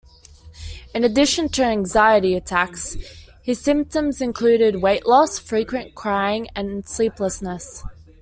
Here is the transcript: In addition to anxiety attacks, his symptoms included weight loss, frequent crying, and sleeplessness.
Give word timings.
In 0.95 1.03
addition 1.03 1.47
to 1.49 1.63
anxiety 1.63 2.33
attacks, 2.35 2.97
his 3.43 3.61
symptoms 3.61 4.19
included 4.19 4.81
weight 4.81 5.05
loss, 5.05 5.37
frequent 5.37 5.93
crying, 5.93 6.47
and 6.55 6.89
sleeplessness. 6.89 7.83